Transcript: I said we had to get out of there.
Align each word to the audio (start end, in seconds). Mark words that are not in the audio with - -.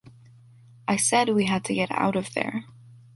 I 0.87 0.95
said 0.95 1.29
we 1.29 1.45
had 1.45 1.63
to 1.65 1.75
get 1.75 1.91
out 1.91 2.15
of 2.15 2.33
there. 2.33 2.65